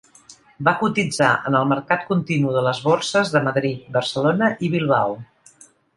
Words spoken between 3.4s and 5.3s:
Madrid, Barcelona i Bilbao.